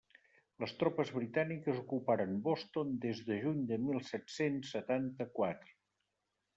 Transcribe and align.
Les 0.61 0.71
tropes 0.83 1.11
britàniques 1.17 1.83
ocuparen 1.83 2.35
Boston 2.49 2.97
des 3.05 3.23
de 3.31 3.39
juny 3.47 3.63
de 3.75 3.81
mil 3.87 4.03
set-cents 4.11 4.77
setanta-quatre. 4.79 5.81